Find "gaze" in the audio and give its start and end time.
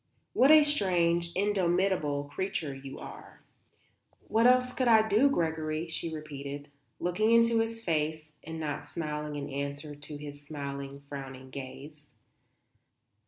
11.51-12.07